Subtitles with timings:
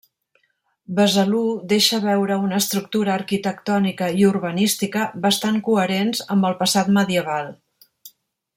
[0.99, 1.41] Besalú
[1.73, 7.53] deixa veure una estructura arquitectònica i urbanística bastant coherents amb el passat medieval.